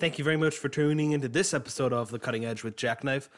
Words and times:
Thank 0.00 0.18
you 0.18 0.24
very 0.24 0.36
much 0.36 0.56
for 0.56 0.68
tuning 0.68 1.12
into 1.12 1.28
this 1.28 1.54
episode 1.54 1.92
of 1.92 2.10
The 2.10 2.18
Cutting 2.18 2.44
Edge 2.44 2.64
with 2.64 2.76
Jackknife. 2.76 3.30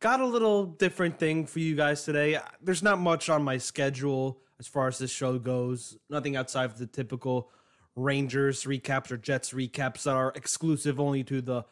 Got 0.00 0.20
a 0.20 0.26
little 0.26 0.64
different 0.64 1.18
thing 1.18 1.44
for 1.44 1.58
you 1.58 1.76
guys 1.76 2.04
today. 2.04 2.38
There's 2.62 2.82
not 2.82 2.98
much 2.98 3.28
on 3.28 3.42
my 3.42 3.58
schedule 3.58 4.40
as 4.58 4.66
far 4.66 4.88
as 4.88 4.98
this 4.98 5.10
show 5.10 5.38
goes, 5.38 5.98
nothing 6.08 6.34
outside 6.34 6.64
of 6.64 6.78
the 6.78 6.86
typical 6.86 7.50
Rangers 7.94 8.64
recaps 8.64 9.10
or 9.10 9.18
Jets 9.18 9.52
recaps 9.52 10.04
that 10.04 10.14
are 10.14 10.32
exclusive 10.34 10.98
only 10.98 11.24
to 11.24 11.42
the 11.42 11.64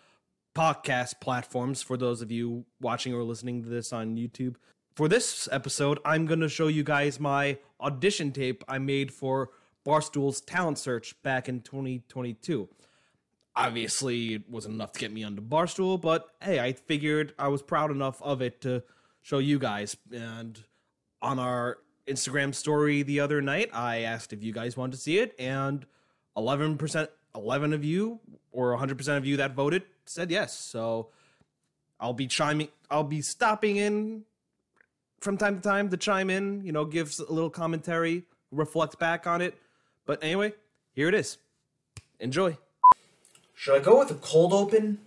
podcast 0.55 1.21
platforms 1.21 1.83
for 1.83 1.97
those 1.97 2.21
of 2.21 2.31
you 2.31 2.67
watching 2.81 3.15
or 3.15 3.23
listening 3.23 3.63
to 3.63 3.69
this 3.69 3.93
on 3.93 4.17
YouTube. 4.17 4.57
For 4.97 5.09
this 5.09 5.49
episode, 5.51 5.99
I'm 6.05 6.27
going 6.27 6.41
to 6.41 6.49
show 6.49 6.69
you 6.69 6.83
guys 6.83 7.19
my 7.19 7.59
audition 7.81 8.33
tape 8.33 8.65
I 8.69 8.79
made 8.79 9.13
for 9.13 9.51
Barstool's 9.85 10.41
talent 10.41 10.79
search 10.79 11.21
back 11.23 11.49
in 11.49 11.61
2022. 11.61 12.69
Obviously, 13.57 14.35
it 14.35 14.51
wasn't 14.51 14.75
enough 14.75 14.93
to 14.93 15.01
get 15.01 15.11
me 15.11 15.25
onto 15.25 15.41
Barstool, 15.41 15.99
but 15.99 16.29
hey, 16.43 16.61
I 16.61 16.75
figured 16.75 17.33
I 17.39 17.49
was 17.49 17.63
proud 17.63 17.91
enough 17.91 18.21
of 18.21 18.43
it 18.43 18.61
to 18.61 18.83
show 19.23 19.39
you 19.39 19.59
guys. 19.59 19.97
And 20.13 20.63
on 21.23 21.39
our 21.39 21.79
Instagram 22.07 22.55
story 22.55 23.03
the 23.03 23.21
other 23.21 23.41
night, 23.41 23.71
I 23.73 24.01
asked 24.03 24.35
if 24.35 24.43
you 24.43 24.53
guys 24.53 24.77
wanted 24.77 24.93
to 24.93 24.99
see 24.99 25.19
it, 25.19 25.35
and 25.39 25.87
11%, 26.37 27.09
11 27.35 27.73
of 27.73 27.83
you, 27.83 28.21
or 28.53 28.77
100% 28.77 29.17
of 29.17 29.25
you 29.25 29.39
that 29.39 29.55
voted 29.55 29.85
said 30.05 30.31
yes. 30.31 30.59
So 30.59 31.09
I'll 31.99 32.13
be 32.13 32.27
chiming, 32.27 32.69
I'll 32.91 33.05
be 33.05 33.23
stopping 33.23 33.77
in 33.77 34.25
from 35.21 35.39
time 35.39 35.57
to 35.57 35.63
time 35.63 35.89
to 35.89 35.97
chime 35.97 36.29
in, 36.29 36.63
you 36.63 36.73
know, 36.73 36.85
give 36.85 37.19
a 37.27 37.33
little 37.33 37.51
commentary, 37.51 38.25
reflect 38.51 38.99
back 38.99 39.27
on 39.27 39.41
it. 39.41 39.59
But 40.05 40.23
anyway, 40.23 40.53
here 40.93 41.09
it 41.09 41.15
is. 41.15 41.39
Enjoy. 42.21 42.59
Should 43.59 43.75
I 43.75 43.79
go 43.83 43.99
with 43.99 44.11
a 44.11 44.15
cold 44.15 44.53
open? 44.53 44.99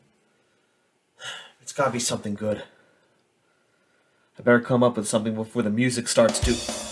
It's 1.62 1.72
gotta 1.72 1.92
be 1.92 2.00
something 2.00 2.34
good. 2.34 2.64
I 4.38 4.42
better 4.42 4.60
come 4.60 4.82
up 4.82 4.98
with 4.98 5.08
something 5.08 5.36
before 5.36 5.62
the 5.62 5.70
music 5.70 6.08
starts 6.08 6.40
to. 6.40 6.89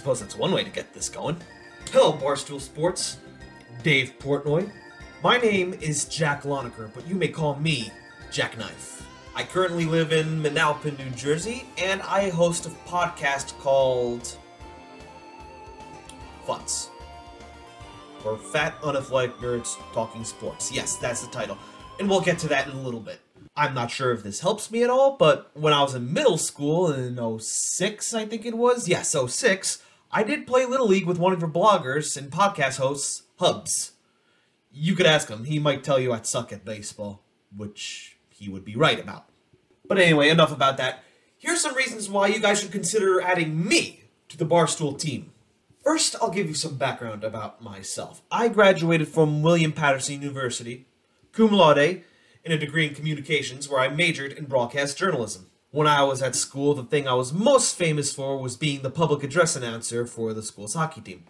Suppose 0.00 0.20
that's 0.20 0.34
one 0.34 0.52
way 0.52 0.64
to 0.64 0.70
get 0.70 0.94
this 0.94 1.10
going. 1.10 1.36
Hello, 1.92 2.14
Barstool 2.14 2.58
Sports. 2.58 3.18
Dave 3.82 4.14
Portnoy. 4.18 4.72
My 5.22 5.36
name 5.36 5.74
is 5.74 6.06
Jack 6.06 6.44
Loneker, 6.44 6.90
but 6.94 7.06
you 7.06 7.14
may 7.14 7.28
call 7.28 7.56
me 7.56 7.92
Jackknife. 8.30 9.06
I 9.34 9.44
currently 9.44 9.84
live 9.84 10.10
in 10.14 10.42
Manalapan, 10.42 10.98
New 10.98 11.10
Jersey, 11.10 11.66
and 11.76 12.00
I 12.00 12.30
host 12.30 12.64
a 12.64 12.70
podcast 12.88 13.58
called 13.58 14.38
Funts. 16.46 16.88
Or 18.24 18.38
Fat 18.38 18.80
Unathletic 18.82 19.34
Nerds 19.34 19.76
Talking 19.92 20.24
Sports. 20.24 20.72
Yes, 20.72 20.96
that's 20.96 21.20
the 21.20 21.30
title. 21.30 21.58
And 21.98 22.08
we'll 22.08 22.22
get 22.22 22.38
to 22.38 22.48
that 22.48 22.68
in 22.68 22.72
a 22.72 22.80
little 22.80 23.00
bit. 23.00 23.20
I'm 23.54 23.74
not 23.74 23.90
sure 23.90 24.12
if 24.12 24.22
this 24.22 24.40
helps 24.40 24.70
me 24.70 24.82
at 24.82 24.88
all, 24.88 25.18
but 25.18 25.50
when 25.52 25.74
I 25.74 25.82
was 25.82 25.94
in 25.94 26.10
middle 26.10 26.38
school 26.38 26.90
in 26.90 27.38
06, 27.38 28.14
I 28.14 28.24
think 28.24 28.46
it 28.46 28.56
was, 28.56 28.88
yes, 28.88 29.14
06, 29.14 29.82
I 30.12 30.24
did 30.24 30.46
play 30.46 30.66
Little 30.66 30.88
League 30.88 31.06
with 31.06 31.18
one 31.18 31.32
of 31.32 31.40
your 31.40 31.48
bloggers 31.48 32.16
and 32.16 32.32
podcast 32.32 32.78
hosts, 32.78 33.22
Hubs. 33.38 33.92
You 34.72 34.96
could 34.96 35.06
ask 35.06 35.28
him, 35.28 35.44
he 35.44 35.60
might 35.60 35.84
tell 35.84 36.00
you 36.00 36.12
I 36.12 36.20
suck 36.22 36.52
at 36.52 36.64
baseball, 36.64 37.22
which 37.56 38.16
he 38.28 38.48
would 38.48 38.64
be 38.64 38.74
right 38.74 38.98
about. 38.98 39.26
But 39.86 39.98
anyway, 39.98 40.28
enough 40.28 40.52
about 40.52 40.78
that. 40.78 41.04
Here's 41.38 41.60
some 41.60 41.76
reasons 41.76 42.08
why 42.08 42.26
you 42.26 42.40
guys 42.40 42.60
should 42.60 42.72
consider 42.72 43.20
adding 43.20 43.64
me 43.66 44.04
to 44.28 44.36
the 44.36 44.44
Barstool 44.44 44.98
team. 44.98 45.32
First, 45.84 46.16
I'll 46.20 46.30
give 46.30 46.48
you 46.48 46.54
some 46.54 46.76
background 46.76 47.22
about 47.22 47.62
myself. 47.62 48.22
I 48.32 48.48
graduated 48.48 49.08
from 49.08 49.42
William 49.42 49.72
Paterson 49.72 50.20
University, 50.20 50.86
cum 51.32 51.52
laude, 51.52 52.02
in 52.44 52.52
a 52.52 52.58
degree 52.58 52.86
in 52.86 52.94
communications 52.94 53.68
where 53.68 53.80
I 53.80 53.88
majored 53.88 54.32
in 54.32 54.46
broadcast 54.46 54.98
journalism. 54.98 55.49
When 55.72 55.86
I 55.86 56.02
was 56.02 56.20
at 56.20 56.34
school, 56.34 56.74
the 56.74 56.82
thing 56.82 57.06
I 57.06 57.14
was 57.14 57.32
most 57.32 57.76
famous 57.76 58.12
for 58.12 58.36
was 58.36 58.56
being 58.56 58.82
the 58.82 58.90
public 58.90 59.22
address 59.22 59.54
announcer 59.54 60.04
for 60.04 60.34
the 60.34 60.42
school's 60.42 60.74
hockey 60.74 61.00
team. 61.00 61.22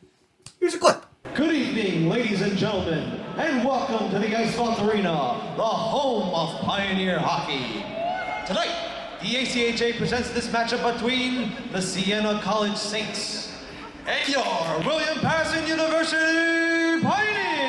Here's 0.59 0.73
a 0.73 0.79
clip. 0.79 1.05
Good 1.35 1.55
evening, 1.55 2.09
ladies 2.09 2.41
and 2.41 2.57
gentlemen, 2.57 3.21
and 3.37 3.63
welcome 3.67 4.11
to 4.11 4.19
the 4.19 4.35
Ice 4.35 4.57
Vault 4.57 4.81
Arena, 4.81 5.53
the 5.59 5.63
home 5.63 6.35
of 6.35 6.59
Pioneer 6.63 7.19
Hockey. 7.19 7.85
Tonight, 8.47 9.19
the 9.21 9.27
ACHA 9.27 9.99
presents 9.99 10.31
this 10.31 10.49
matchup 10.49 10.91
between 10.95 11.53
the 11.71 11.83
Siena 11.83 12.41
College 12.41 12.79
Saints 12.79 13.53
and 14.07 14.27
your 14.27 14.79
William 14.87 15.19
Paterson 15.19 15.67
University 15.67 17.03
Pioneers. 17.07 17.61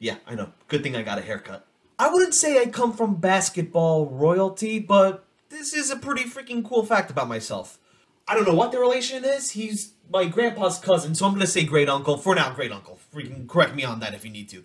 Yeah, 0.00 0.16
I 0.26 0.34
know. 0.34 0.50
Good 0.66 0.82
thing 0.82 0.96
I 0.96 1.02
got 1.02 1.18
a 1.18 1.22
haircut. 1.22 1.68
I 1.98 2.10
wouldn't 2.10 2.34
say 2.34 2.60
I 2.60 2.66
come 2.66 2.92
from 2.92 3.16
basketball 3.16 4.06
royalty, 4.06 4.80
but 4.80 5.24
this 5.48 5.72
is 5.72 5.90
a 5.90 5.96
pretty 5.96 6.24
freaking 6.24 6.64
cool 6.64 6.84
fact 6.84 7.10
about 7.10 7.28
myself. 7.28 7.78
I 8.26 8.34
don't 8.34 8.48
know 8.48 8.54
what 8.54 8.72
the 8.72 8.80
relation 8.80 9.24
is. 9.24 9.52
He's 9.52 9.92
my 10.10 10.24
grandpa's 10.24 10.78
cousin, 10.78 11.14
so 11.14 11.26
I'm 11.26 11.34
gonna 11.34 11.46
say 11.46 11.62
great 11.64 11.88
uncle. 11.88 12.16
For 12.16 12.34
now, 12.34 12.52
great 12.52 12.72
uncle. 12.72 12.98
Freaking 13.14 13.48
correct 13.48 13.76
me 13.76 13.84
on 13.84 14.00
that 14.00 14.14
if 14.14 14.24
you 14.24 14.30
need 14.30 14.48
to. 14.48 14.64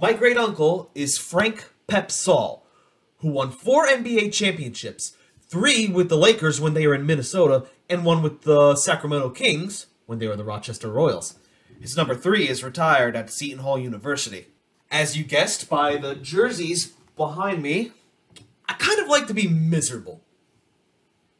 My 0.00 0.12
great 0.12 0.36
uncle 0.36 0.90
is 0.96 1.16
Frank 1.16 1.70
Pep 1.86 2.10
Saul, 2.10 2.66
who 3.18 3.28
won 3.28 3.52
four 3.52 3.86
NBA 3.86 4.32
championships, 4.32 5.16
three 5.40 5.86
with 5.86 6.08
the 6.08 6.16
Lakers 6.16 6.60
when 6.60 6.74
they 6.74 6.88
were 6.88 6.94
in 6.96 7.06
Minnesota, 7.06 7.66
and 7.88 8.04
one 8.04 8.20
with 8.20 8.42
the 8.42 8.74
Sacramento 8.74 9.30
Kings 9.30 9.86
when 10.06 10.18
they 10.18 10.26
were 10.26 10.36
the 10.36 10.44
Rochester 10.44 10.90
Royals. 10.90 11.38
His 11.80 11.96
number 11.96 12.16
three 12.16 12.48
is 12.48 12.64
retired 12.64 13.14
at 13.14 13.30
Seton 13.30 13.60
Hall 13.60 13.78
University. 13.78 14.46
As 14.90 15.16
you 15.16 15.24
guessed 15.24 15.68
by 15.68 15.96
the 15.96 16.14
jerseys 16.14 16.92
behind 17.16 17.62
me, 17.62 17.92
I 18.68 18.74
kind 18.74 19.00
of 19.00 19.08
like 19.08 19.26
to 19.26 19.34
be 19.34 19.48
miserable. 19.48 20.20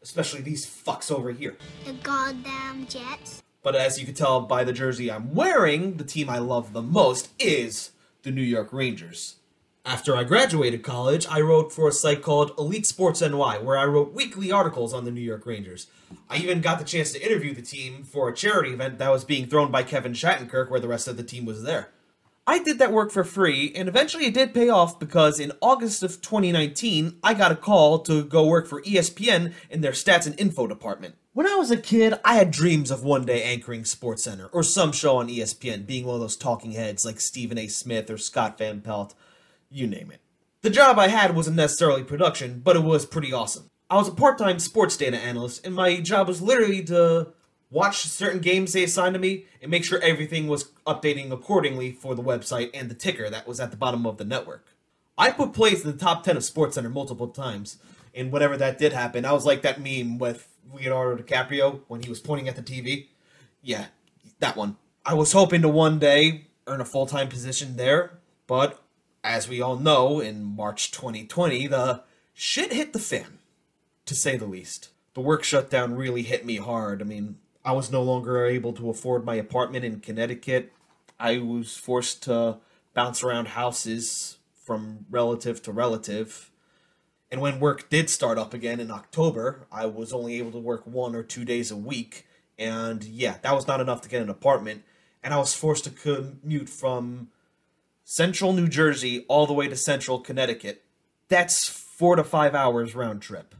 Especially 0.03 0.41
these 0.41 0.67
fucks 0.67 1.11
over 1.11 1.33
here. 1.33 1.57
The 1.85 1.93
goddamn 1.95 2.87
Jets. 2.87 3.43
But 3.63 3.75
as 3.75 3.99
you 3.99 4.05
can 4.05 4.15
tell 4.15 4.43
by 4.43 4.63
the 4.65 4.73
jersey 4.73 5.11
I'm 5.11 5.35
wearing, 5.35 5.97
the 5.97 6.05
team 6.05 6.29
I 6.29 6.39
love 6.39 6.73
the 6.73 6.83
most 6.83 7.31
is 7.39 7.93
the 8.23 8.31
New 8.31 8.43
York 8.43 8.73
Rangers. 8.73 9.37
After 9.87 10.17
I 10.17 10.25
graduated 10.25 10.83
college, 10.83 11.27
I 11.31 11.41
wrote 11.41 11.71
for 11.71 11.89
a 11.89 11.93
site 11.93 12.23
called 12.23 12.53
Elite 12.59 12.87
Sports 12.87 13.21
NY, 13.21 13.59
where 13.59 13.77
I 13.77 13.85
wrote 13.85 14.15
weekly 14.15 14.51
articles 14.51 14.95
on 14.95 15.05
the 15.05 15.11
New 15.11 15.21
York 15.21 15.45
Rangers. 15.45 15.89
I 16.29 16.39
even 16.39 16.63
got 16.63 16.79
the 16.79 16.87
chance 16.87 17.13
to 17.13 17.25
interview 17.25 17.55
the 17.55 17.63
team 17.63 18.03
for 18.03 18.29
a 18.29 18.35
charity 18.35 18.71
event 18.73 18.99
that 18.99 19.11
was 19.11 19.25
being 19.25 19.47
thrown 19.47 19.71
by 19.71 19.83
Kevin 19.83 20.13
Shattenkirk, 20.13 20.71
where 20.71 20.81
the 20.81 20.89
rest 20.89 21.07
of 21.07 21.19
the 21.19 21.23
team 21.23 21.45
was 21.45 21.65
there. 21.65 21.91
I 22.47 22.59
did 22.59 22.79
that 22.79 22.93
work 22.93 23.11
for 23.11 23.25
free, 23.25 23.73
and 23.75 23.89
eventually 23.89 24.27
it 24.27 24.35
did 24.35 24.53
pay 24.53 24.69
off 24.69 24.99
because 24.99 25.41
in 25.41 25.53
August 25.63 26.03
of 26.03 26.21
2019, 26.21 27.19
I 27.23 27.33
got 27.33 27.53
a 27.53 27.57
call 27.57 28.01
to 28.01 28.23
go 28.23 28.47
work 28.47 28.67
for 28.67 28.83
ESPN 28.83 29.55
in 29.71 29.81
their 29.81 29.93
stats 29.93 30.27
and 30.27 30.39
info 30.39 30.67
department. 30.67 31.15
When 31.33 31.47
I 31.47 31.55
was 31.55 31.71
a 31.71 31.77
kid, 31.79 32.15
I 32.23 32.35
had 32.35 32.51
dreams 32.51 32.91
of 32.91 33.03
one 33.03 33.25
day 33.25 33.43
anchoring 33.43 33.83
SportsCenter 33.85 34.51
or 34.53 34.63
some 34.63 34.93
show 34.93 35.17
on 35.17 35.29
ESPN, 35.29 35.87
being 35.87 36.05
one 36.05 36.17
of 36.17 36.21
those 36.21 36.37
talking 36.37 36.73
heads 36.73 37.05
like 37.07 37.19
Stephen 37.19 37.57
A. 37.57 37.67
Smith 37.67 38.11
or 38.11 38.19
Scott 38.19 38.59
Van 38.59 38.83
Pelt, 38.83 39.15
you 39.71 39.87
name 39.87 40.11
it. 40.13 40.21
The 40.61 40.71
job 40.71 40.99
I 40.99 41.09
had 41.09 41.35
wasn't 41.35 41.57
necessarily 41.57 42.05
production, 42.05 42.61
but 42.63 42.77
it 42.77 42.83
was 42.83 43.07
pretty 43.07 43.33
awesome. 43.33 43.69
I 43.89 43.97
was 43.97 44.09
a 44.09 44.13
part 44.13 44.37
time 44.37 44.59
sports 44.59 44.99
data 44.99 45.17
analyst, 45.17 45.67
and 45.67 45.75
my 45.75 45.99
job 46.01 46.29
was 46.29 46.43
literally 46.43 46.85
to 46.85 47.29
watch 47.75 48.05
certain 48.05 48.41
games 48.41 48.73
they 48.73 48.85
assigned 48.85 49.15
to 49.15 49.21
me 49.21 49.47
and 49.61 49.71
make 49.71 49.85
sure 49.85 50.01
everything 50.01 50.47
was 50.47 50.71
updating 50.87 51.33
accordingly 51.33 51.91
for 51.91 52.15
the 52.15 52.23
website 52.23 52.71
and 52.73 52.89
the 52.89 52.95
ticker 52.95 53.29
that 53.29 53.49
was 53.49 53.59
at 53.59 53.73
the 53.73 53.77
bottom 53.77 54.07
of 54.07 54.17
the 54.17 54.25
network. 54.25 54.65
I 55.19 55.31
put 55.31 55.53
plays 55.53 55.85
in 55.85 55.91
the 55.91 55.99
top 55.99 56.23
10 56.23 56.37
of 56.37 56.45
SportsCenter 56.45 56.93
multiple 56.93 57.29
times, 57.29 57.79
and 58.15 58.31
whenever 58.31 58.57
that 58.57 58.79
did 58.79 58.93
happen, 58.93 59.25
I 59.25 59.33
was 59.33 59.45
like 59.45 59.63
that 59.63 59.81
meme 59.81 60.19
with 60.19 60.49
Leonardo 60.73 61.21
DiCaprio 61.21 61.81
when 61.89 62.03
he 62.03 62.09
was 62.09 62.21
pointing 62.21 62.49
at 62.49 62.57
the 62.57 62.63
TV. 62.63 63.09
Yeah, 63.61 63.87
that 64.39 64.57
one. 64.57 64.77
I 65.05 65.15
was 65.15 65.33
hoping 65.33 65.63
to 65.63 65.69
one 65.69 65.99
day 65.99 66.47
earn 66.67 66.81
a 66.81 66.85
full 66.85 67.07
time 67.07 67.29
position 67.29 67.77
there, 67.77 68.19
but 68.47 68.81
as 69.25 69.49
we 69.49 69.61
all 69.61 69.77
know, 69.77 70.21
in 70.21 70.45
March 70.45 70.93
2020, 70.93 71.67
the 71.67 72.03
shit 72.33 72.73
hit 72.73 72.93
the 72.93 72.99
fan, 72.99 73.39
to 74.07 74.15
say 74.15 74.37
the 74.37 74.47
least. 74.47 74.91
The 75.15 75.21
work 75.21 75.45
shutdown 75.45 75.95
really 75.95 76.23
hit 76.23 76.45
me 76.45 76.57
hard. 76.57 77.01
I 77.01 77.05
mean, 77.05 77.37
I 77.65 77.73
was 77.73 77.91
no 77.91 78.03
longer 78.03 78.45
able 78.45 78.73
to 78.75 78.91
afford 78.91 79.25
my 79.25 79.37
apartment 79.37 79.85
in 79.85 80.01
Connecticut. 80.01 80.73
I 81.19 81.39
was 81.39 81.77
forced 81.77 82.23
to 82.25 82.59
bounce 82.93 83.23
around 83.23 83.49
houses 83.49 84.39
from 84.55 85.07
relative 85.11 85.63
to 85.63 85.73
relative. 85.73 86.51
And 87.31 87.41
when 87.41 87.61
work 87.61 87.89
did 87.89 88.11
start 88.11 88.39
up 88.39 88.53
again 88.55 88.81
in 88.81 88.91
October, 88.91 89.67
I 89.73 89.87
was 89.87 90.13
only 90.13 90.39
able 90.39 90.53
to 90.53 90.59
work 90.59 90.87
one 90.87 91.15
or 91.15 91.23
two 91.23 91.45
days 91.45 91.71
a 91.71 91.77
week. 91.77 92.27
And 92.59 93.03
yeah, 93.03 93.39
that 93.43 93.55
was 93.55 93.67
not 93.67 93.81
enough 93.81 94.03
to 94.03 94.09
get 94.09 94.23
an 94.23 94.31
apartment. 94.31 94.85
And 95.23 95.33
I 95.33 95.39
was 95.39 95.55
forced 95.55 95.85
to 95.85 95.91
commute 95.91 96.69
from 96.69 97.29
central 98.05 98.53
New 98.53 98.69
Jersey 98.69 99.25
all 99.27 99.47
the 99.47 99.55
way 99.55 99.69
to 99.69 99.77
central 99.77 100.21
Connecticut. 100.21 100.85
That's 101.29 101.67
four 101.69 102.15
to 102.17 102.25
five 102.25 102.55
hours 102.55 102.95
round 102.95 103.23
trip. 103.23 103.55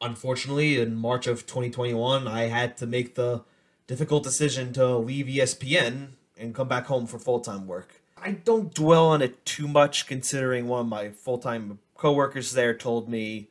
Unfortunately, 0.00 0.80
in 0.80 0.94
March 0.94 1.26
of 1.26 1.46
2021, 1.46 2.26
I 2.26 2.42
had 2.44 2.76
to 2.78 2.86
make 2.86 3.14
the 3.14 3.44
difficult 3.86 4.22
decision 4.22 4.72
to 4.72 4.96
leave 4.96 5.26
ESPN 5.26 6.12
and 6.38 6.54
come 6.54 6.68
back 6.68 6.86
home 6.86 7.06
for 7.06 7.18
full 7.18 7.40
time 7.40 7.66
work. 7.66 8.00
I 8.16 8.32
don't 8.32 8.72
dwell 8.72 9.06
on 9.08 9.20
it 9.20 9.44
too 9.44 9.68
much, 9.68 10.06
considering 10.06 10.68
one 10.68 10.80
of 10.80 10.86
my 10.86 11.10
full 11.10 11.38
time 11.38 11.80
coworkers 11.96 12.52
there 12.52 12.74
told 12.74 13.08
me, 13.08 13.50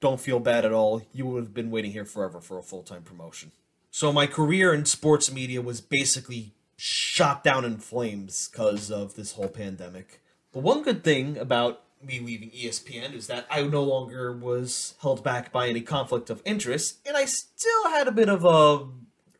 "Don't 0.00 0.20
feel 0.20 0.40
bad 0.40 0.64
at 0.64 0.72
all. 0.72 1.02
You 1.12 1.26
would 1.26 1.44
have 1.44 1.54
been 1.54 1.70
waiting 1.70 1.92
here 1.92 2.04
forever 2.04 2.40
for 2.40 2.58
a 2.58 2.62
full 2.62 2.82
time 2.82 3.02
promotion." 3.02 3.52
So 3.90 4.12
my 4.12 4.26
career 4.26 4.74
in 4.74 4.84
sports 4.84 5.30
media 5.30 5.62
was 5.62 5.80
basically 5.80 6.54
shot 6.76 7.42
down 7.44 7.64
in 7.64 7.78
flames 7.78 8.48
because 8.48 8.90
of 8.90 9.14
this 9.14 9.32
whole 9.32 9.48
pandemic. 9.48 10.20
But 10.52 10.62
one 10.62 10.82
good 10.82 11.04
thing 11.04 11.36
about 11.36 11.82
me 12.02 12.20
leaving 12.20 12.50
ESPN 12.50 13.14
is 13.14 13.26
that 13.26 13.46
I 13.50 13.62
no 13.62 13.82
longer 13.82 14.32
was 14.32 14.94
held 15.02 15.24
back 15.24 15.52
by 15.52 15.68
any 15.68 15.80
conflict 15.80 16.30
of 16.30 16.42
interest, 16.44 16.98
and 17.06 17.16
I 17.16 17.24
still 17.24 17.90
had 17.90 18.08
a 18.08 18.12
bit 18.12 18.28
of 18.28 18.44
a 18.44 18.86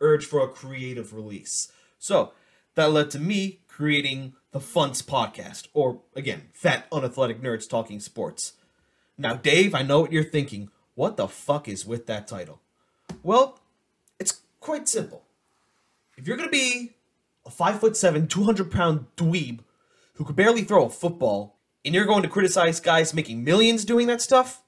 urge 0.01 0.25
for 0.25 0.43
a 0.43 0.49
creative 0.49 1.13
release. 1.13 1.71
So 1.99 2.33
that 2.75 2.93
led 2.93 3.11
to 3.11 3.19
me 3.19 3.61
creating 3.69 4.35
the 4.51 4.61
Funts 4.61 5.03
podcast, 5.03 5.69
or 5.75 6.01
again, 6.17 6.49
Fat 6.53 6.87
Unathletic 6.91 7.41
Nerds 7.41 7.69
Talking 7.69 8.01
Sports. 8.01 8.55
Now, 9.17 9.35
Dave, 9.35 9.75
I 9.75 9.83
know 9.83 10.01
what 10.01 10.13
you're 10.13 10.25
thinking. 10.25 10.71
What 10.95 11.17
the 11.17 11.29
fuck 11.29 11.69
is 11.69 11.85
with 11.87 12.07
that 12.07 12.27
title? 12.27 12.61
Well, 13.23 13.61
it's 14.19 14.41
quite 14.61 14.89
simple. 14.89 15.25
If 16.17 16.27
you're 16.27 16.37
gonna 16.37 16.49
be 16.49 16.95
a 17.47 17.51
five 17.51 17.81
foot 17.81 17.97
seven, 17.97 18.27
two 18.27 18.45
hundred 18.45 18.71
pound 18.71 19.07
dweeb 19.17 19.61
who 20.15 20.25
could 20.25 20.37
barely 20.37 20.63
throw 20.63 20.87
a 20.87 20.91
football, 20.91 21.58
and 21.89 21.95
you're 21.95 22.05
going 22.05 22.23
to 22.23 22.29
criticize 22.29 22.81
guys 22.81 23.15
making 23.15 23.43
millions 23.43 23.83
doing 23.83 24.09
that 24.09 24.21
stuff, 24.21 24.63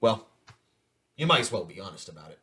well, 0.00 0.26
you 1.18 1.26
might 1.26 1.40
as 1.40 1.52
well 1.52 1.66
be 1.66 1.78
honest 1.78 2.08
about 2.08 2.30
it. 2.30 2.38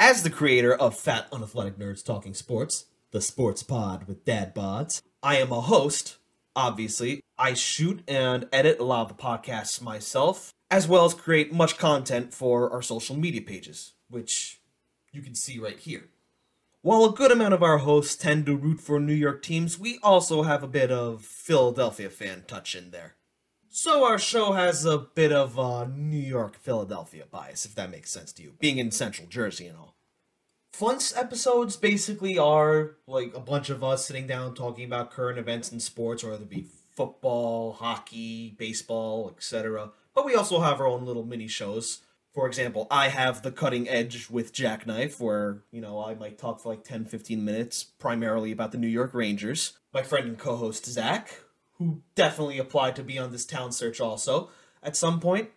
As 0.00 0.24
the 0.24 0.30
creator 0.30 0.74
of 0.74 0.98
Fat 0.98 1.30
Unathletic 1.30 1.78
Nerds 1.78 2.04
Talking 2.04 2.34
Sports, 2.34 2.86
the 3.12 3.20
sports 3.20 3.62
pod 3.62 4.08
with 4.08 4.24
dad 4.24 4.52
bods, 4.52 5.00
I 5.22 5.36
am 5.36 5.52
a 5.52 5.60
host, 5.60 6.16
obviously. 6.56 7.22
I 7.38 7.54
shoot 7.54 8.02
and 8.08 8.48
edit 8.52 8.80
a 8.80 8.84
lot 8.84 9.08
of 9.08 9.16
the 9.16 9.22
podcasts 9.22 9.80
myself, 9.80 10.52
as 10.72 10.88
well 10.88 11.04
as 11.04 11.14
create 11.14 11.52
much 11.52 11.78
content 11.78 12.34
for 12.34 12.72
our 12.72 12.82
social 12.82 13.16
media 13.16 13.42
pages, 13.42 13.92
which 14.10 14.60
you 15.12 15.22
can 15.22 15.36
see 15.36 15.60
right 15.60 15.78
here. 15.78 16.08
While 16.82 17.04
a 17.04 17.12
good 17.12 17.30
amount 17.30 17.54
of 17.54 17.62
our 17.62 17.78
hosts 17.78 18.16
tend 18.16 18.46
to 18.46 18.56
root 18.56 18.80
for 18.80 18.98
New 18.98 19.14
York 19.14 19.40
teams, 19.40 19.78
we 19.78 20.00
also 20.02 20.42
have 20.42 20.64
a 20.64 20.68
bit 20.68 20.90
of 20.90 21.22
Philadelphia 21.22 22.10
fan 22.10 22.42
touch 22.48 22.74
in 22.74 22.90
there. 22.90 23.14
So 23.70 24.04
our 24.06 24.18
show 24.18 24.52
has 24.52 24.84
a 24.86 24.98
bit 24.98 25.30
of 25.30 25.58
a 25.58 25.86
New 25.86 26.16
York 26.16 26.56
Philadelphia 26.56 27.24
bias, 27.30 27.66
if 27.66 27.74
that 27.74 27.90
makes 27.90 28.10
sense 28.10 28.32
to 28.32 28.42
you, 28.42 28.54
being 28.58 28.78
in 28.78 28.90
Central 28.90 29.28
Jersey 29.28 29.66
and 29.66 29.76
all. 29.76 29.94
Funts 30.72 31.14
episodes 31.16 31.76
basically 31.76 32.38
are 32.38 32.96
like 33.06 33.34
a 33.34 33.40
bunch 33.40 33.68
of 33.68 33.84
us 33.84 34.06
sitting 34.06 34.26
down 34.26 34.54
talking 34.54 34.84
about 34.84 35.10
current 35.10 35.38
events 35.38 35.70
in 35.70 35.80
sports, 35.80 36.24
whether 36.24 36.42
it 36.42 36.48
be 36.48 36.66
football, 36.96 37.74
hockey, 37.74 38.54
baseball, 38.58 39.30
etc. 39.36 39.90
But 40.14 40.24
we 40.24 40.34
also 40.34 40.60
have 40.60 40.80
our 40.80 40.86
own 40.86 41.04
little 41.04 41.24
mini 41.24 41.46
shows. 41.46 42.00
For 42.32 42.46
example, 42.46 42.86
I 42.90 43.08
have 43.08 43.42
the 43.42 43.52
cutting 43.52 43.88
edge 43.88 44.30
with 44.30 44.52
Jackknife, 44.52 45.20
where, 45.20 45.62
you 45.70 45.80
know, 45.80 46.02
I 46.02 46.14
might 46.14 46.38
talk 46.38 46.60
for 46.60 46.70
like 46.70 46.84
10, 46.84 47.04
15 47.04 47.44
minutes, 47.44 47.84
primarily 47.84 48.52
about 48.52 48.72
the 48.72 48.78
New 48.78 48.88
York 48.88 49.12
Rangers. 49.12 49.78
My 49.92 50.02
friend 50.02 50.26
and 50.26 50.38
co 50.38 50.56
host 50.56 50.86
Zach, 50.86 51.40
who 51.78 52.02
definitely 52.14 52.58
applied 52.58 52.96
to 52.96 53.02
be 53.02 53.18
on 53.18 53.32
this 53.32 53.46
town 53.46 53.72
search 53.72 54.00
also 54.00 54.50
at 54.82 54.96
some 54.96 55.20
point, 55.20 55.50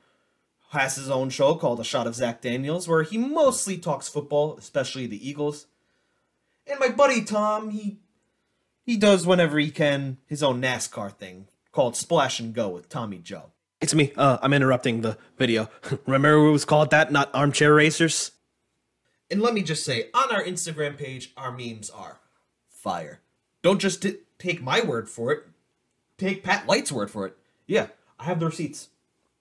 has 0.69 0.95
his 0.95 1.09
own 1.09 1.29
show 1.29 1.55
called 1.55 1.79
A 1.79 1.83
Shot 1.83 2.07
of 2.07 2.15
Zach 2.15 2.41
Daniels, 2.41 2.87
where 2.87 3.03
he 3.03 3.17
mostly 3.17 3.77
talks 3.77 4.07
football, 4.07 4.57
especially 4.57 5.05
the 5.05 5.27
Eagles. 5.27 5.67
And 6.65 6.79
my 6.79 6.89
buddy 6.89 7.23
Tom, 7.23 7.71
he 7.71 7.99
he 8.83 8.97
does 8.97 9.27
whenever 9.27 9.59
he 9.59 9.71
can 9.71 10.17
his 10.25 10.41
own 10.41 10.61
NASCAR 10.61 11.11
thing 11.11 11.47
called 11.71 11.95
Splash 11.95 12.39
and 12.39 12.53
Go 12.53 12.69
with 12.69 12.89
Tommy 12.89 13.19
Joe. 13.19 13.51
It's 13.79 13.95
me. 13.95 14.13
Uh, 14.15 14.37
I'm 14.41 14.53
interrupting 14.53 15.01
the 15.01 15.17
video. 15.37 15.69
Remember 16.05 16.47
it 16.47 16.51
was 16.51 16.65
called 16.65 16.91
that, 16.91 17.11
not 17.11 17.31
armchair 17.33 17.73
racers? 17.73 18.31
And 19.29 19.41
let 19.41 19.53
me 19.53 19.63
just 19.63 19.83
say, 19.83 20.09
on 20.13 20.33
our 20.33 20.43
Instagram 20.43 20.97
page, 20.97 21.31
our 21.37 21.51
memes 21.51 21.89
are 21.89 22.19
fire. 22.69 23.21
Don't 23.61 23.79
just 23.79 24.03
t- 24.03 24.17
take 24.37 24.61
my 24.61 24.81
word 24.81 25.09
for 25.09 25.31
it. 25.31 25.43
Take 26.21 26.43
Pat 26.43 26.67
Light's 26.67 26.91
word 26.91 27.09
for 27.09 27.25
it. 27.25 27.35
Yeah, 27.65 27.87
I 28.19 28.25
have 28.25 28.39
the 28.39 28.45
receipts 28.45 28.89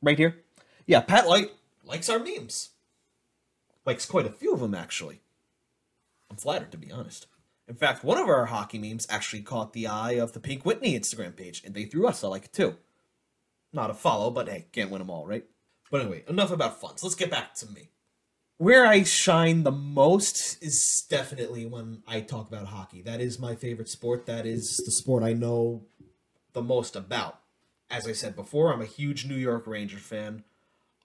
right 0.00 0.16
here. 0.16 0.36
Yeah, 0.86 1.02
Pat 1.02 1.28
Light 1.28 1.50
likes 1.84 2.08
our 2.08 2.18
memes. 2.18 2.70
Likes 3.84 4.06
quite 4.06 4.24
a 4.24 4.30
few 4.30 4.54
of 4.54 4.60
them, 4.60 4.74
actually. 4.74 5.20
I'm 6.30 6.38
flattered, 6.38 6.72
to 6.72 6.78
be 6.78 6.90
honest. 6.90 7.26
In 7.68 7.74
fact, 7.74 8.02
one 8.02 8.16
of 8.16 8.30
our 8.30 8.46
hockey 8.46 8.78
memes 8.78 9.06
actually 9.10 9.42
caught 9.42 9.74
the 9.74 9.88
eye 9.88 10.12
of 10.12 10.32
the 10.32 10.40
Pink 10.40 10.64
Whitney 10.64 10.98
Instagram 10.98 11.36
page, 11.36 11.62
and 11.66 11.74
they 11.74 11.84
threw 11.84 12.08
us 12.08 12.22
a 12.22 12.28
like 12.28 12.50
too. 12.50 12.78
Not 13.74 13.90
a 13.90 13.94
follow, 13.94 14.30
but 14.30 14.48
hey, 14.48 14.64
can't 14.72 14.90
win 14.90 15.00
them 15.00 15.10
all, 15.10 15.26
right? 15.26 15.44
But 15.90 16.00
anyway, 16.00 16.24
enough 16.28 16.50
about 16.50 16.80
Funts. 16.80 17.02
Let's 17.02 17.14
get 17.14 17.30
back 17.30 17.52
to 17.56 17.66
me. 17.66 17.90
Where 18.56 18.86
I 18.86 19.02
shine 19.02 19.64
the 19.64 19.70
most 19.70 20.62
is 20.62 21.04
definitely 21.10 21.66
when 21.66 22.02
I 22.08 22.22
talk 22.22 22.48
about 22.48 22.68
hockey. 22.68 23.02
That 23.02 23.20
is 23.20 23.38
my 23.38 23.54
favorite 23.54 23.90
sport. 23.90 24.24
That 24.24 24.46
is 24.46 24.78
the 24.78 24.92
sport 24.92 25.22
I 25.22 25.34
know 25.34 25.82
the 26.52 26.62
most 26.62 26.96
about. 26.96 27.40
As 27.90 28.06
I 28.06 28.12
said 28.12 28.36
before, 28.36 28.72
I'm 28.72 28.80
a 28.80 28.86
huge 28.86 29.26
New 29.26 29.36
York 29.36 29.66
Ranger 29.66 29.98
fan. 29.98 30.44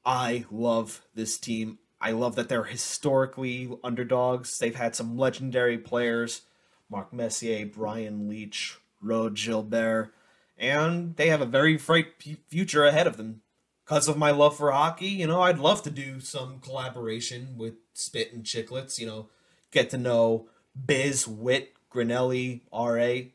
I 0.06 0.46
love 0.52 1.02
this 1.16 1.38
team. 1.38 1.80
I 2.00 2.12
love 2.12 2.36
that 2.36 2.50
they're 2.50 2.66
historically 2.66 3.70
underdogs. 3.84 4.60
They've 4.60 4.76
had 4.76 4.96
some 4.96 5.18
legendary 5.18 5.78
players 5.78 6.42
Mark 6.90 7.12
Messier, 7.12 7.66
Brian 7.66 8.30
Leetch, 8.30 8.78
Rod 9.02 9.36
Gilbert, 9.36 10.14
and 10.58 11.16
they 11.16 11.30
have 11.30 11.42
a 11.42 11.46
very 11.46 11.78
bright 11.78 12.20
p- 12.20 12.38
future 12.48 12.86
ahead 12.86 13.08
of 13.08 13.18
them. 13.18 13.42
Because 13.84 14.08
of 14.08 14.18
my 14.18 14.32
love 14.32 14.58
for 14.58 14.72
hockey, 14.72 15.08
you 15.08 15.28
know, 15.28 15.42
I'd 15.42 15.60
love 15.60 15.84
to 15.84 15.92
do 15.92 16.20
some 16.20 16.60
collaboration 16.60 17.56
with 17.58 17.76
Spittin' 17.94 18.42
Chiclets, 18.42 18.98
you 19.00 19.06
know, 19.06 19.30
get 19.72 19.92
to 19.92 19.98
know 19.98 20.48
Biz, 20.86 21.28
Whit, 21.28 21.74
Grinelli, 21.94 22.62
R.A. 22.72 23.34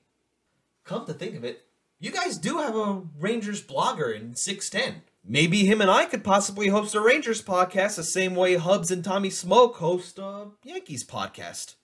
Come 0.84 1.06
to 1.06 1.14
think 1.14 1.36
of 1.36 1.44
it, 1.44 1.66
you 2.00 2.10
guys 2.10 2.38
do 2.38 2.56
have 2.56 2.74
a 2.74 3.02
Rangers 3.18 3.62
blogger 3.62 4.18
in 4.18 4.34
610. 4.34 5.02
Maybe 5.22 5.66
him 5.66 5.82
and 5.82 5.90
I 5.90 6.06
could 6.06 6.24
possibly 6.24 6.68
host 6.68 6.94
a 6.94 7.00
Rangers 7.00 7.42
podcast 7.42 7.96
the 7.96 8.02
same 8.02 8.34
way 8.34 8.56
Hubs 8.56 8.90
and 8.90 9.04
Tommy 9.04 9.28
Smoke 9.28 9.76
host 9.76 10.18
a 10.18 10.46
Yankees 10.64 11.06
podcast. 11.06 11.74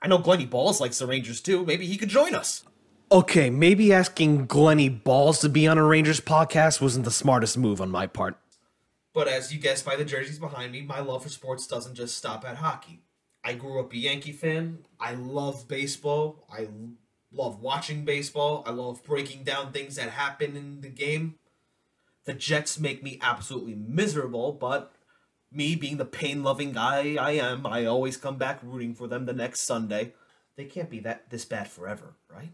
I 0.00 0.08
know 0.08 0.16
Glenny 0.16 0.46
Balls 0.46 0.80
likes 0.80 0.98
the 0.98 1.06
Rangers 1.06 1.42
too. 1.42 1.66
Maybe 1.66 1.86
he 1.86 1.98
could 1.98 2.08
join 2.08 2.34
us. 2.34 2.64
Okay, 3.12 3.50
maybe 3.50 3.92
asking 3.92 4.46
Glenny 4.46 4.88
Balls 4.88 5.40
to 5.40 5.50
be 5.50 5.68
on 5.68 5.76
a 5.76 5.84
Rangers 5.84 6.20
podcast 6.20 6.80
wasn't 6.80 7.04
the 7.04 7.10
smartest 7.10 7.58
move 7.58 7.80
on 7.80 7.90
my 7.90 8.06
part. 8.06 8.38
But 9.12 9.28
as 9.28 9.52
you 9.52 9.60
guessed 9.60 9.84
by 9.84 9.96
the 9.96 10.04
jerseys 10.04 10.38
behind 10.38 10.72
me, 10.72 10.80
my 10.80 11.00
love 11.00 11.22
for 11.22 11.28
sports 11.28 11.66
doesn't 11.66 11.94
just 11.94 12.16
stop 12.16 12.46
at 12.46 12.56
hockey. 12.56 13.02
I 13.44 13.54
grew 13.54 13.78
up 13.78 13.92
a 13.92 13.96
Yankee 13.96 14.32
fan. 14.32 14.78
I 14.98 15.14
love 15.14 15.68
baseball. 15.68 16.46
I 16.50 16.66
love 17.36 17.60
watching 17.60 18.04
baseball. 18.04 18.62
I 18.66 18.70
love 18.70 19.04
breaking 19.04 19.44
down 19.44 19.72
things 19.72 19.96
that 19.96 20.10
happen 20.10 20.56
in 20.56 20.80
the 20.80 20.88
game. 20.88 21.36
The 22.24 22.34
Jets 22.34 22.78
make 22.78 23.02
me 23.02 23.18
absolutely 23.22 23.74
miserable, 23.74 24.52
but 24.52 24.92
me 25.52 25.76
being 25.76 25.96
the 25.96 26.04
pain 26.04 26.42
loving 26.42 26.72
guy 26.72 27.16
I 27.20 27.32
am, 27.32 27.66
I 27.66 27.84
always 27.84 28.16
come 28.16 28.36
back 28.36 28.60
rooting 28.62 28.94
for 28.94 29.06
them 29.06 29.26
the 29.26 29.32
next 29.32 29.60
Sunday. 29.60 30.14
They 30.56 30.64
can't 30.64 30.90
be 30.90 31.00
that 31.00 31.30
this 31.30 31.44
bad 31.44 31.68
forever, 31.68 32.16
right? 32.32 32.52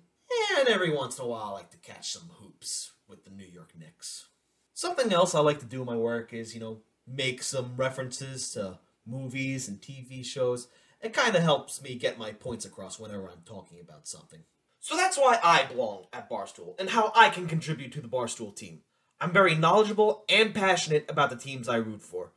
And 0.58 0.68
every 0.68 0.94
once 0.94 1.18
in 1.18 1.24
a 1.24 1.28
while 1.28 1.44
I 1.44 1.50
like 1.50 1.70
to 1.70 1.78
catch 1.78 2.10
some 2.10 2.30
hoops 2.40 2.92
with 3.08 3.24
the 3.24 3.30
New 3.30 3.46
York 3.46 3.72
Knicks. 3.78 4.28
Something 4.74 5.12
else 5.12 5.34
I 5.34 5.40
like 5.40 5.60
to 5.60 5.66
do 5.66 5.80
in 5.80 5.86
my 5.86 5.96
work 5.96 6.32
is, 6.32 6.54
you 6.54 6.60
know, 6.60 6.80
make 7.06 7.42
some 7.42 7.76
references 7.76 8.50
to 8.50 8.78
movies 9.06 9.68
and 9.68 9.80
TV 9.80 10.24
shows. 10.24 10.68
It 11.00 11.12
kind 11.12 11.34
of 11.34 11.42
helps 11.42 11.82
me 11.82 11.94
get 11.94 12.18
my 12.18 12.32
points 12.32 12.64
across 12.64 12.98
whenever 12.98 13.28
I'm 13.28 13.42
talking 13.44 13.80
about 13.80 14.06
something. 14.06 14.40
So 14.82 14.96
that's 14.96 15.16
why 15.16 15.38
I 15.44 15.62
belong 15.66 16.06
at 16.12 16.28
Barstool 16.28 16.74
and 16.76 16.90
how 16.90 17.12
I 17.14 17.28
can 17.28 17.46
contribute 17.46 17.92
to 17.92 18.00
the 18.00 18.08
Barstool 18.08 18.54
team. 18.54 18.80
I'm 19.20 19.30
very 19.30 19.54
knowledgeable 19.54 20.24
and 20.28 20.52
passionate 20.52 21.06
about 21.08 21.30
the 21.30 21.36
teams 21.36 21.68
I 21.68 21.76
root 21.76 22.02
for. 22.02 22.32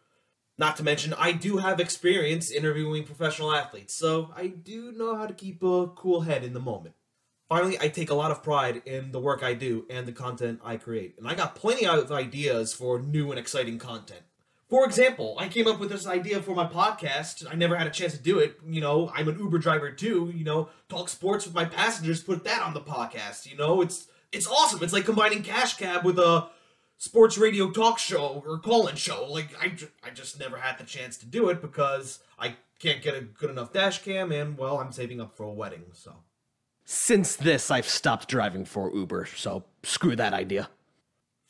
Not 0.55 0.77
to 0.77 0.83
mention, 0.83 1.15
I 1.15 1.31
do 1.31 1.57
have 1.57 1.79
experience 1.79 2.51
interviewing 2.51 3.03
professional 3.03 3.51
athletes, 3.51 3.95
so 3.95 4.29
I 4.35 4.45
do 4.45 4.91
know 4.91 5.15
how 5.15 5.25
to 5.25 5.33
keep 5.33 5.63
a 5.63 5.87
cool 5.87 6.21
head 6.21 6.43
in 6.43 6.53
the 6.53 6.59
moment. 6.59 6.93
Finally, 7.49 7.79
I 7.81 7.87
take 7.87 8.11
a 8.11 8.15
lot 8.15 8.29
of 8.29 8.43
pride 8.43 8.83
in 8.85 9.11
the 9.11 9.19
work 9.19 9.41
I 9.41 9.55
do 9.55 9.87
and 9.89 10.05
the 10.05 10.11
content 10.11 10.59
I 10.63 10.77
create, 10.77 11.15
and 11.17 11.27
I 11.27 11.33
got 11.33 11.55
plenty 11.55 11.87
of 11.87 12.11
ideas 12.11 12.75
for 12.75 12.99
new 12.99 13.31
and 13.31 13.39
exciting 13.39 13.79
content. 13.79 14.21
For 14.67 14.84
example, 14.86 15.36
I 15.39 15.48
came 15.48 15.67
up 15.67 15.79
with 15.79 15.89
this 15.89 16.07
idea 16.07 16.41
for 16.41 16.55
my 16.55 16.65
podcast. 16.65 17.45
I 17.50 17.55
never 17.55 17.75
had 17.75 17.86
a 17.86 17.91
chance 17.91 18.13
to 18.13 18.19
do 18.19 18.39
it. 18.39 18.57
You 18.67 18.81
know, 18.81 19.12
I'm 19.13 19.27
an 19.27 19.38
Uber 19.38 19.60
driver 19.60 19.91
too. 19.91 20.31
You 20.34 20.43
know, 20.43 20.69
talk 20.89 21.10
sports 21.10 21.45
with 21.45 21.53
my 21.53 21.65
passengers, 21.65 22.24
put 22.24 22.43
that 22.45 22.63
on 22.63 22.74
the 22.74 22.81
podcast. 22.81 23.45
You 23.50 23.57
know, 23.57 23.81
it's 23.81 24.07
it's 24.31 24.48
awesome. 24.48 24.84
It's 24.84 24.93
like 24.93 25.05
combining 25.05 25.43
Cash 25.43 25.77
Cab 25.77 26.03
with 26.03 26.17
a 26.17 26.48
sports 26.98 27.38
radio 27.38 27.69
talk 27.69 28.00
show 28.00 28.43
or 28.45 28.57
call-in 28.57 28.95
show. 28.95 29.27
Like 29.29 29.50
I, 29.62 29.75
I 30.03 30.10
just 30.10 30.39
never 30.39 30.57
had 30.57 30.77
the 30.79 30.84
chance 30.84 31.17
to 31.17 31.25
do 31.25 31.50
it 31.50 31.62
because 31.62 32.19
I 32.39 32.55
can't 32.79 33.01
get 33.01 33.15
a 33.15 33.22
good 33.22 33.50
enough 33.50 33.72
dash 33.72 34.03
cam, 34.03 34.31
and 34.31 34.57
well, 34.57 34.79
I'm 34.79 34.91
saving 34.91 35.22
up 35.22 35.36
for 35.36 35.43
a 35.43 35.51
wedding, 35.51 35.86
so. 35.93 36.13
Since 36.88 37.38
this, 37.38 37.72
I've 37.72 37.88
stopped 37.88 38.27
driving 38.27 38.65
for 38.65 38.93
Uber, 38.93 39.27
so 39.36 39.63
screw 39.84 40.15
that 40.15 40.34
idea. 40.34 40.69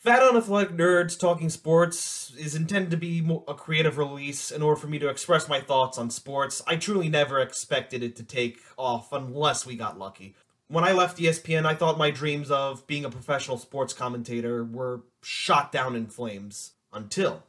Fat 0.06 0.22
Unathletic 0.22 0.78
Nerds 0.78 1.18
Talking 1.18 1.50
Sports 1.50 2.32
is 2.38 2.54
intended 2.54 2.92
to 2.92 2.98
be 2.98 3.28
a 3.48 3.56
creative 3.56 3.98
release 3.98 4.52
in 4.52 4.62
order 4.62 4.80
for 4.80 4.86
me 4.86 5.00
to 5.00 5.10
express 5.10 5.50
my 5.50 5.60
thoughts 5.60 5.98
on 5.98 6.12
sports. 6.12 6.62
I 6.68 6.76
truly 6.76 7.10
never 7.10 7.40
expected 7.40 8.04
it 8.04 8.16
to 8.18 8.24
take 8.24 8.60
off 8.78 9.12
unless 9.12 9.66
we 9.66 9.76
got 9.76 9.98
lucky. 9.98 10.36
When 10.68 10.84
I 10.84 10.92
left 10.92 11.18
ESPN, 11.18 11.66
I 11.66 11.74
thought 11.74 11.98
my 11.98 12.12
dreams 12.12 12.52
of 12.52 12.86
being 12.86 13.04
a 13.04 13.10
professional 13.10 13.58
sports 13.58 13.94
commentator 13.94 14.64
were 14.64 15.02
shot 15.24 15.72
down 15.72 15.96
in 15.96 16.06
flames 16.06 16.74
until 16.94 17.42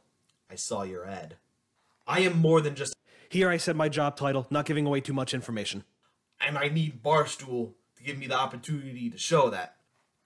I 0.49 0.55
saw 0.55 0.81
your 0.81 1.05
ad. 1.05 1.35
I 2.07 2.21
am 2.21 2.39
more 2.39 2.59
than 2.59 2.73
just 2.73 2.95
Here 3.29 3.51
I 3.51 3.57
said 3.57 3.75
my 3.75 3.87
job 3.87 4.17
title, 4.17 4.47
not 4.49 4.65
giving 4.65 4.87
away 4.87 4.99
too 4.99 5.13
much 5.13 5.35
information. 5.35 5.83
and 6.41 6.57
I 6.57 6.69
need 6.69 7.03
Barstool 7.03 7.73
to 7.97 8.03
give 8.03 8.17
me 8.17 8.25
the 8.25 8.39
opportunity 8.39 9.11
to 9.11 9.17
show 9.19 9.51
that. 9.51 9.76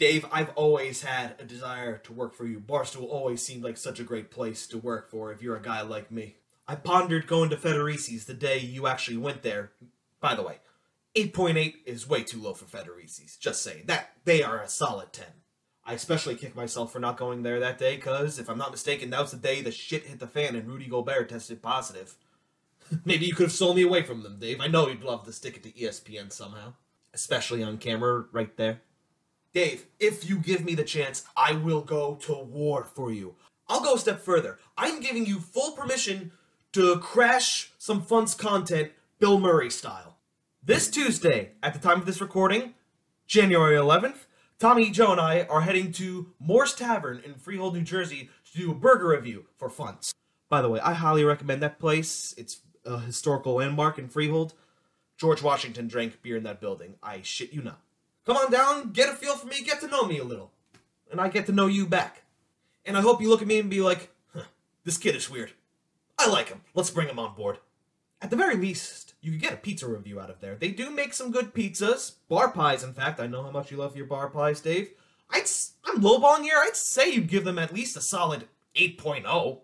Dave, 0.02 0.26
I've 0.32 0.50
always 0.56 1.04
had 1.04 1.36
a 1.38 1.44
desire 1.44 2.00
to 2.00 2.12
work 2.12 2.34
for 2.34 2.48
you. 2.48 2.60
Barstool 2.60 3.08
always 3.08 3.40
seemed 3.40 3.64
like 3.64 3.78
such 3.78 4.00
a 4.00 4.04
great 4.04 4.32
place 4.32 4.66
to 4.66 4.80
work 4.80 5.12
for 5.12 5.32
if 5.32 5.44
you're 5.44 5.56
a 5.56 5.62
guy 5.62 5.84
like 5.84 6.10
me. 6.10 6.38
I 6.68 6.74
pondered 6.74 7.28
going 7.28 7.52
to 7.52 7.56
Federici's 7.56 8.26
the 8.26 8.34
day 8.34 8.58
you 8.58 8.88
actually 8.88 9.18
went 9.18 9.44
there. 9.44 9.74
By 10.20 10.34
the 10.34 10.42
way, 10.42 10.56
8.8 11.14 11.76
is 11.86 12.10
way 12.10 12.24
too 12.24 12.42
low 12.42 12.56
for 12.56 12.66
Federici's. 12.66 13.38
Just 13.38 13.62
saying. 13.62 13.84
That 13.86 14.14
they 14.26 14.42
are 14.42 14.60
a 14.60 14.68
solid 14.68 15.14
10. 15.14 15.28
I 15.86 15.94
especially 15.94 16.34
kick 16.34 16.56
myself 16.56 16.92
for 16.92 17.00
not 17.00 17.18
going 17.18 17.44
there 17.44 17.60
that 17.60 17.78
day 17.78 17.96
because, 17.96 18.40
if 18.40 18.50
I'm 18.50 18.58
not 18.58 18.72
mistaken, 18.72 19.12
that 19.12 19.22
was 19.22 19.30
the 19.30 19.38
day 19.38 19.62
the 19.62 19.72
shit 19.72 20.06
hit 20.06 20.18
the 20.18 20.26
fan 20.26 20.56
and 20.56 20.68
Rudy 20.68 20.88
Gobert 20.88 21.30
tested 21.30 21.62
positive. 21.62 22.16
Maybe 23.06 23.28
you 23.28 23.36
could 23.36 23.50
have 23.50 23.52
sold 23.52 23.76
me 23.76 23.84
away 23.84 24.02
from 24.02 24.24
them, 24.24 24.40
Dave. 24.40 24.62
I 24.62 24.68
know 24.68 24.88
you'd 24.88 25.04
love 25.04 25.26
to 25.26 25.32
stick 25.32 25.58
it 25.58 25.62
to 25.62 25.72
ESPN 25.72 26.34
somehow. 26.34 26.74
Especially 27.14 27.62
on 27.62 27.78
camera 27.78 28.26
right 28.32 28.58
there. 28.58 28.82
Dave, 29.54 29.86
if 30.00 30.30
you 30.30 30.38
give 30.38 30.64
me 30.64 30.76
the 30.76 30.84
chance, 30.84 31.26
I 31.36 31.54
will 31.54 31.82
go 31.82 32.16
to 32.22 32.34
war 32.34 32.86
for 32.86 33.12
you. 33.12 33.36
I'll 33.68 33.82
go 33.82 33.96
a 33.96 34.00
step 34.00 34.22
further. 34.22 34.60
I'm 34.78 35.02
giving 35.02 35.26
you 35.26 35.40
full 35.40 35.72
permission 35.72 36.32
to 36.72 36.98
crash 37.00 37.72
some 37.78 38.02
fun's 38.02 38.34
content 38.34 38.92
Bill 39.20 39.40
Murray 39.40 39.70
style. 39.70 40.18
This 40.64 40.90
Tuesday, 40.90 41.52
at 41.62 41.74
the 41.74 41.80
time 41.80 42.00
of 42.00 42.06
this 42.06 42.22
recording, 42.22 42.76
January 43.28 43.76
11th, 43.76 44.26
Tommy 44.58 44.90
Joe 44.90 45.12
and 45.12 45.20
I 45.20 45.42
are 45.50 45.62
heading 45.62 45.92
to 45.94 46.32
Moore's 46.40 46.74
Tavern 46.74 47.22
in 47.26 47.34
Freehold, 47.34 47.74
New 47.74 47.82
Jersey 47.82 48.30
to 48.52 48.58
do 48.58 48.72
a 48.72 48.76
burger 48.76 49.10
review 49.10 49.48
for 49.58 49.70
Funts. 49.70 50.14
By 50.50 50.62
the 50.62 50.70
way, 50.70 50.80
I 50.80 50.94
highly 50.94 51.26
recommend 51.26 51.62
that 51.62 51.80
place. 51.80 52.34
It's 52.38 52.62
a 52.86 53.00
historical 53.00 53.56
landmark 53.56 53.98
in 53.98 54.08
Freehold. 54.08 54.54
George 55.18 55.42
Washington 55.42 55.88
drank 55.88 56.22
beer 56.22 56.38
in 56.38 56.44
that 56.44 56.62
building. 56.62 56.96
I 57.04 57.22
shit 57.22 57.52
you 57.52 57.62
not. 57.62 57.82
Come 58.32 58.46
on 58.46 58.50
down, 58.50 58.92
get 58.94 59.10
a 59.10 59.12
feel 59.12 59.36
for 59.36 59.48
me, 59.48 59.62
get 59.62 59.82
to 59.82 59.90
know 59.90 60.06
me 60.06 60.18
a 60.18 60.24
little. 60.24 60.54
And 61.12 61.20
I 61.20 61.28
get 61.28 61.48
to 61.48 61.52
know 61.52 61.68
you 61.68 61.86
back. 61.86 62.24
And 62.86 62.96
I 62.96 63.02
hope 63.02 63.22
you 63.22 63.28
look 63.28 63.42
at 63.42 63.48
me 63.50 63.60
and 63.60 63.70
be 63.70 63.82
like, 63.82 64.10
huh, 64.34 64.44
this 64.86 64.98
kid 64.98 65.18
is 65.18 65.30
weird. 65.30 65.52
I 66.18 66.30
like 66.30 66.48
him. 66.48 66.62
Let's 66.74 66.92
bring 66.92 67.10
him 67.10 67.20
on 67.20 67.36
board. 67.36 67.58
At 68.22 68.30
the 68.30 68.38
very 68.38 68.56
least, 68.56 69.16
you 69.20 69.32
could 69.32 69.42
get 69.42 69.52
a 69.52 69.58
pizza 69.58 69.86
review 69.86 70.22
out 70.22 70.30
of 70.30 70.40
there. 70.40 70.56
They 70.56 70.72
do 70.72 70.90
make 70.90 71.14
some 71.14 71.32
good 71.32 71.54
pizzas. 71.54 72.14
Bar 72.30 72.54
pies, 72.54 72.86
in 72.86 72.94
fact. 72.94 73.20
I 73.20 73.28
know 73.28 73.44
how 73.44 73.52
much 73.52 73.70
you 73.70 73.76
love 73.76 73.98
your 73.98 74.06
bar 74.06 74.30
pies, 74.30 74.62
Dave. 74.62 74.92
I'd, 75.30 75.44
I'm 75.84 76.02
lowballing 76.02 76.44
here. 76.44 76.56
I'd 76.58 76.78
say 76.78 77.12
you'd 77.12 77.28
give 77.28 77.44
them 77.44 77.60
at 77.60 77.74
least 77.74 77.98
a 77.98 78.02
solid 78.02 78.48
8.0. 78.78 79.60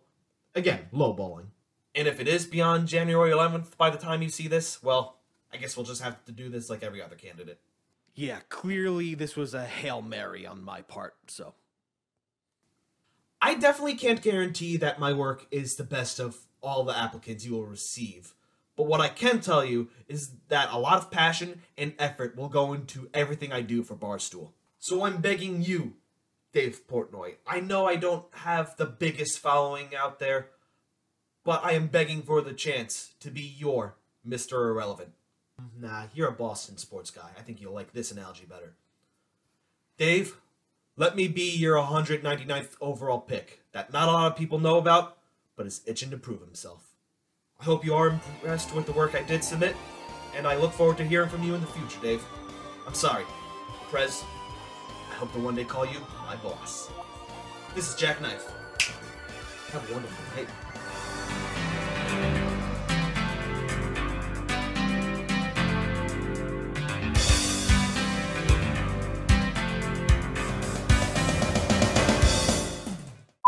Again, 0.55 0.87
lowballing. 0.93 1.51
And 1.95 2.05
if 2.05 2.19
it 2.19 2.27
is 2.27 2.45
beyond 2.45 2.89
January 2.89 3.31
11th 3.31 3.77
by 3.77 3.89
the 3.89 3.97
time 3.97 4.21
you 4.21 4.27
see 4.27 4.49
this, 4.49 4.83
well, 4.83 5.19
I 5.53 5.55
guess 5.55 5.77
we'll 5.77 5.85
just 5.85 6.01
have 6.01 6.25
to 6.25 6.33
do 6.33 6.49
this 6.49 6.69
like 6.69 6.83
every 6.83 7.01
other 7.01 7.15
candidate. 7.15 7.61
Yeah, 8.17 8.39
clearly 8.49 9.13
this 9.13 9.35
was 9.35 9.53
a 9.53 9.63
Hail 9.63 10.01
Mary 10.01 10.43
on 10.43 10.63
my 10.63 10.81
part, 10.81 11.13
so. 11.27 11.53
I 13.39 13.53
definitely 13.53 13.93
can't 13.93 14.23
guarantee 14.23 14.75
that 14.77 14.99
my 14.99 15.13
work 15.13 15.45
is 15.51 15.75
the 15.75 15.83
best 15.83 16.19
of 16.19 16.35
all 16.59 16.83
the 16.83 16.97
applicants 16.97 17.45
you 17.45 17.53
will 17.53 17.67
receive. 17.67 18.33
But 18.75 18.87
what 18.87 19.01
I 19.01 19.09
can 19.09 19.39
tell 19.39 19.63
you 19.63 19.89
is 20.07 20.31
that 20.47 20.69
a 20.71 20.79
lot 20.79 20.97
of 20.97 21.11
passion 21.11 21.61
and 21.77 21.93
effort 21.99 22.35
will 22.35 22.49
go 22.49 22.73
into 22.73 23.07
everything 23.13 23.53
I 23.53 23.61
do 23.61 23.83
for 23.83 23.95
Barstool. 23.95 24.49
So 24.79 25.05
I'm 25.05 25.21
begging 25.21 25.61
you, 25.61 25.93
Dave 26.53 26.87
Portnoy. 26.87 27.35
I 27.45 27.59
know 27.59 27.85
I 27.85 27.97
don't 27.97 28.25
have 28.31 28.77
the 28.77 28.87
biggest 28.87 29.37
following 29.37 29.95
out 29.95 30.17
there, 30.17 30.47
but 31.43 31.63
I 31.63 31.73
am 31.73 31.85
begging 31.85 32.23
for 32.23 32.41
the 32.41 32.53
chance 32.53 33.13
to 33.19 33.29
be 33.29 33.43
your 33.43 33.95
Mr. 34.27 34.53
Irrelevant. 34.71 35.11
Nah, 35.79 36.03
you're 36.13 36.29
a 36.29 36.33
Boston 36.33 36.77
sports 36.77 37.11
guy. 37.11 37.29
I 37.37 37.41
think 37.41 37.61
you'll 37.61 37.73
like 37.73 37.93
this 37.93 38.11
analogy 38.11 38.45
better. 38.45 38.73
Dave, 39.97 40.37
let 40.95 41.15
me 41.15 41.27
be 41.27 41.49
your 41.55 41.77
199th 41.77 42.75
overall 42.81 43.19
pick 43.19 43.61
that 43.71 43.93
not 43.93 44.07
a 44.07 44.11
lot 44.11 44.31
of 44.31 44.37
people 44.37 44.59
know 44.59 44.77
about, 44.77 45.17
but 45.55 45.65
is 45.65 45.81
itching 45.85 46.11
to 46.11 46.17
prove 46.17 46.41
himself. 46.41 46.95
I 47.59 47.63
hope 47.63 47.85
you 47.85 47.95
are 47.95 48.09
impressed 48.09 48.73
with 48.75 48.85
the 48.85 48.91
work 48.91 49.15
I 49.15 49.23
did 49.23 49.43
submit, 49.43 49.75
and 50.35 50.45
I 50.45 50.55
look 50.57 50.73
forward 50.73 50.97
to 50.97 51.03
hearing 51.03 51.29
from 51.29 51.43
you 51.43 51.55
in 51.55 51.61
the 51.61 51.67
future, 51.67 51.99
Dave. 52.01 52.23
I'm 52.85 52.93
sorry, 52.93 53.25
Prez. 53.89 54.23
I 55.11 55.15
hope 55.15 55.33
to 55.33 55.39
one 55.39 55.55
day 55.55 55.63
call 55.63 55.85
you 55.85 55.99
my 56.25 56.35
boss. 56.37 56.89
This 57.73 57.89
is 57.89 57.95
Jack 57.95 58.21
Knife. 58.21 58.45
Have 59.71 59.89
a 59.89 59.93
wonderful 59.93 60.35
night. 60.35 60.49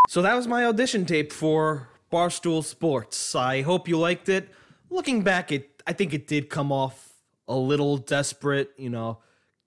So 0.09 0.23
that 0.23 0.33
was 0.33 0.47
my 0.47 0.65
audition 0.65 1.05
tape 1.05 1.31
for 1.31 1.87
Barstool 2.11 2.63
Sports. 2.63 3.35
I 3.35 3.61
hope 3.61 3.87
you 3.87 3.95
liked 3.95 4.27
it. 4.27 4.49
Looking 4.89 5.21
back, 5.21 5.51
it 5.51 5.83
I 5.85 5.93
think 5.93 6.15
it 6.15 6.25
did 6.25 6.49
come 6.49 6.71
off 6.71 7.13
a 7.47 7.55
little 7.55 7.97
desperate, 7.97 8.71
you 8.75 8.89
know, 8.89 9.19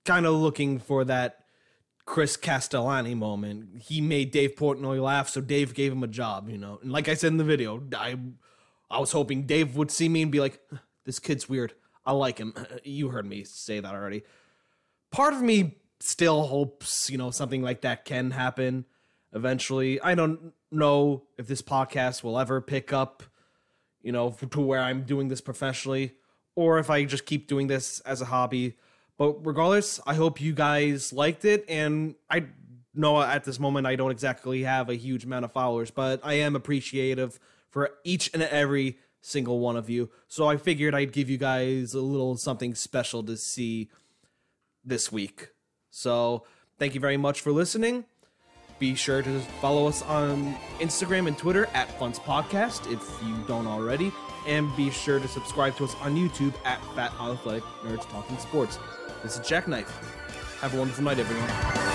kind 0.04 0.26
of 0.26 0.34
looking 0.34 0.80
for 0.80 1.04
that 1.04 1.44
Chris 2.06 2.37
Castellani 2.37 3.14
moment. 3.14 3.82
He 3.82 4.00
made 4.00 4.32
Dave 4.32 4.56
Portnoy 4.56 5.00
laugh, 5.00 5.28
so 5.28 5.40
Dave 5.40 5.75
gave 5.75 5.92
him 5.92 6.02
a 6.02 6.08
job, 6.08 6.49
you 6.49 6.58
know. 6.58 6.80
And 6.82 6.90
like 6.90 7.08
I 7.08 7.14
said 7.14 7.28
in 7.28 7.37
the 7.37 7.44
video, 7.44 7.80
I 7.96 8.16
I 8.90 8.99
was 8.99 9.12
hoping 9.12 9.46
Dave 9.46 9.76
would 9.76 9.92
see 9.92 10.08
me 10.08 10.22
and 10.22 10.32
be 10.32 10.40
like, 10.40 10.61
"This 11.04 11.20
kid's 11.20 11.49
weird. 11.49 11.72
I 12.04 12.14
like 12.14 12.38
him." 12.38 12.52
You 12.82 13.11
heard 13.11 13.26
me 13.26 13.44
say 13.44 13.78
that 13.78 13.94
already. 13.94 14.25
Part 15.12 15.34
of 15.34 15.40
me 15.40 15.78
still 16.00 16.42
hopes, 16.49 17.08
you 17.11 17.16
know, 17.16 17.30
something 17.30 17.62
like 17.62 17.82
that 17.82 18.04
can 18.04 18.32
happen 18.32 18.87
eventually. 19.33 20.01
I 20.01 20.15
don't 20.15 20.53
know 20.71 21.25
if 21.39 21.47
this 21.47 21.62
podcast 21.62 22.23
will 22.23 22.39
ever 22.39 22.61
pick 22.61 22.93
up, 22.93 23.23
you 24.03 24.12
know, 24.12 24.31
to 24.31 24.61
where 24.61 24.81
I'm 24.81 25.03
doing 25.05 25.29
this 25.29 25.41
professionally 25.41 26.15
or 26.55 26.79
if 26.79 26.91
I 26.91 27.05
just 27.05 27.27
keep 27.27 27.49
doing 27.49 27.67
this 27.67 28.01
as 28.01 28.21
a 28.21 28.27
hobby. 28.27 28.77
But 29.17 29.45
regardless, 29.47 30.01
I 30.07 30.15
hope 30.15 30.41
you 30.41 30.53
guys 30.53 31.12
liked 31.12 31.45
it 31.45 31.65
and 31.69 32.15
I 32.31 32.47
know 32.95 33.21
at 33.21 33.45
this 33.45 33.59
moment 33.59 33.87
I 33.87 33.97
don't 33.97 34.11
exactly 34.11 34.62
have 34.62 34.89
a 34.89 34.95
huge 34.95 35.25
amount 35.25 35.45
of 35.45 35.53
followers, 35.53 35.91
but 35.91 36.21
I 36.23 36.35
am 36.35 36.57
appreciative 36.57 37.39
for 37.71 37.91
each 38.05 38.31
and 38.35 38.43
every 38.43 38.99
single 39.23 39.61
one 39.61 39.77
of 39.77 39.89
you. 39.89 40.11
So 40.29 40.47
I 40.49 40.57
figured 40.57 40.95
I'd 40.95 41.12
give 41.12 41.31
you 41.31 41.39
guys 41.39 41.95
a 41.95 42.01
little 42.01 42.37
something 42.37 42.75
special 42.75 43.23
to 43.25 43.37
see 43.37 43.89
this 44.85 45.12
week. 45.12 45.51
So, 45.91 46.45
thank 46.79 46.95
you 46.95 47.01
very 47.01 47.17
much 47.17 47.41
for 47.41 47.53
listening. 47.53 48.07
Be 48.83 48.97
sure 48.97 49.23
to 49.23 49.39
follow 49.61 49.87
us 49.87 50.03
on 50.03 50.57
Instagram 50.81 51.29
and 51.29 51.39
Twitter 51.39 51.67
at 51.73 51.97
Funts 52.01 52.19
Podcast 52.19 52.93
if 52.93 53.01
you 53.25 53.37
don't 53.47 53.69
already. 53.69 54.11
And 54.45 54.75
be 54.75 54.91
sure 54.91 55.21
to 55.21 55.29
subscribe 55.29 55.77
to 55.77 55.85
us 55.85 55.95
on 56.01 56.17
YouTube 56.17 56.53
at 56.65 56.85
Fat 56.97 57.12
Athletic 57.21 57.62
Nerds 57.85 58.11
Talking 58.11 58.39
Sports. 58.39 58.81
This 59.23 59.39
is 59.39 59.47
Jack 59.47 59.69
Knife. 59.69 59.89
Have 60.61 60.75
a 60.75 60.79
wonderful 60.79 61.05
night, 61.05 61.21
everyone. 61.21 61.91